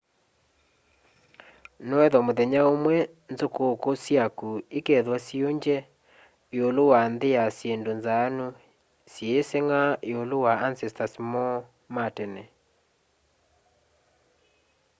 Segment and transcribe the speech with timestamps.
[1.87, 2.97] noethwa muthenya umwe
[3.31, 5.77] nzukuku syaku ikethwa siungye
[6.57, 8.45] iulu wa nthi ya syindu nzaanu
[9.11, 11.57] syiisenga iulu wa ancestors moo
[11.93, 12.43] ma tene